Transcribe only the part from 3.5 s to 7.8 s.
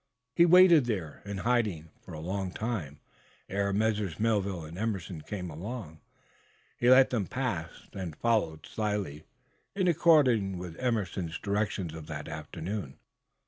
Messrs. Melville and Emerson came along. He let them pass,